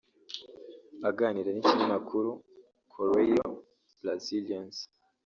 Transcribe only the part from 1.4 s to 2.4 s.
n’ikinyamakuru